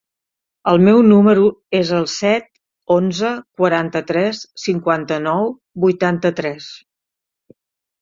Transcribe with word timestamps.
El 0.69 0.79
meu 0.85 1.01
número 1.09 1.43
es 1.81 1.91
el 1.97 2.07
set, 2.13 2.49
onze, 2.97 3.35
quaranta-tres, 3.61 4.43
cinquanta-nou, 4.67 5.49
vuitanta-tres. 5.89 6.77